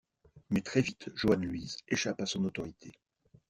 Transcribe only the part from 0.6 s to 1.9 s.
très vite, Johanne Luise